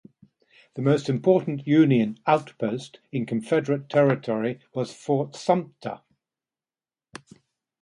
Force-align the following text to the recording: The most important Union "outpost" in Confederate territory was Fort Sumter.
The 0.73 0.81
most 0.81 1.09
important 1.09 1.67
Union 1.67 2.17
"outpost" 2.25 2.97
in 3.11 3.27
Confederate 3.27 3.87
territory 3.87 4.59
was 4.73 4.91
Fort 4.91 5.35
Sumter. 5.35 6.01